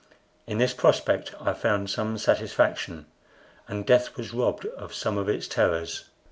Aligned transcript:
In 0.47 0.57
this 0.57 0.73
prospect 0.73 1.35
I 1.39 1.53
found 1.53 1.91
some 1.91 2.17
satisfaction, 2.17 3.05
and 3.67 3.85
death 3.85 4.17
was 4.17 4.33
robbed 4.33 4.65
of 4.65 4.95
some 4.95 5.15
of 5.19 5.29
its 5.29 5.47
terrors. 5.47 6.05